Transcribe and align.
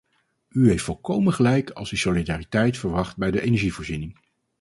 U 0.49 0.69
heeft 0.69 0.83
volkomen 0.83 1.33
gelijk 1.33 1.69
als 1.69 1.91
u 1.91 1.97
solidariteit 1.97 2.77
verwacht 2.77 3.17
bij 3.17 3.31
de 3.31 3.41
energievoorziening. 3.41 4.17